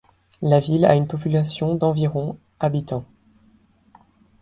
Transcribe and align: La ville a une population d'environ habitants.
La 0.41 0.59
ville 0.59 0.85
a 0.85 0.95
une 0.95 1.05
population 1.05 1.75
d'environ 1.75 2.39
habitants. 2.59 3.05